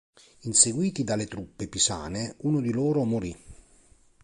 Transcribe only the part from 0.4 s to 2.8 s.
Inseguiti dalle truppe pisane, uno di